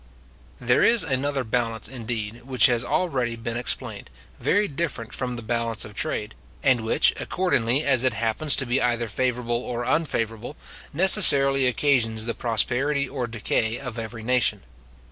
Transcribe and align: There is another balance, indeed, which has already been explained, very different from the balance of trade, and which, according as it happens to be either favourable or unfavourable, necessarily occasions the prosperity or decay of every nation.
There 0.59 0.81
is 0.81 1.03
another 1.03 1.43
balance, 1.43 1.87
indeed, 1.87 2.41
which 2.41 2.65
has 2.65 2.83
already 2.83 3.35
been 3.35 3.55
explained, 3.55 4.09
very 4.39 4.67
different 4.67 5.13
from 5.13 5.35
the 5.35 5.43
balance 5.43 5.85
of 5.85 5.93
trade, 5.93 6.33
and 6.63 6.81
which, 6.81 7.13
according 7.19 7.69
as 7.83 8.03
it 8.03 8.13
happens 8.13 8.55
to 8.55 8.65
be 8.65 8.81
either 8.81 9.07
favourable 9.07 9.61
or 9.61 9.83
unfavourable, 9.83 10.55
necessarily 10.91 11.67
occasions 11.67 12.25
the 12.25 12.33
prosperity 12.33 13.07
or 13.07 13.27
decay 13.27 13.77
of 13.77 13.99
every 13.99 14.23
nation. 14.23 14.61